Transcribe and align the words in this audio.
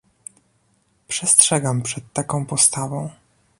Przestrzegam 1.07 1.81
przed 1.81 2.13
taką 2.13 2.45
postawą 2.45 3.09